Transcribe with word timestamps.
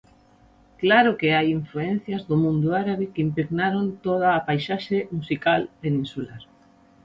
Claro 0.81 1.11
que 1.19 1.29
hai 1.37 1.47
influencias 1.59 2.21
do 2.29 2.35
mundo 2.43 2.67
árabe 2.83 3.05
que 3.13 3.23
impregnaron 3.27 3.85
toda 4.05 4.27
a 4.31 4.43
paisaxe 4.47 4.97
musical 5.17 5.61
peninsular. 5.81 6.41